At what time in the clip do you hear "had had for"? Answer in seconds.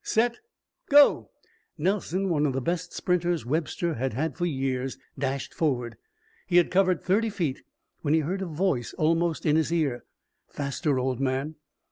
3.93-4.47